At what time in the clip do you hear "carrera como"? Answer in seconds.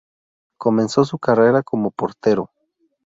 1.19-1.91